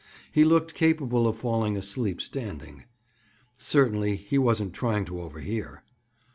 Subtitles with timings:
[0.31, 2.85] He looked capable of falling asleep standing.
[3.55, 5.83] Certainly he wasn't trying to overhear.